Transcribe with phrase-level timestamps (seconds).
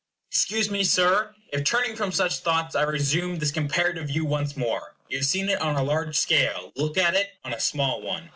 [0.31, 4.95] Excuse me, Sir, if turning from such thoughts I resume this comparative view once more.
[5.09, 8.29] You have seen it on a large scale; look at it on a small one.